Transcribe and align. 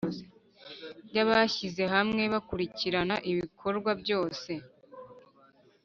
By 1.07 1.15
abishyizehamwe 1.23 2.23
bakurikirana 2.33 3.15
ibikorwa 3.31 3.91
byose 4.01 4.51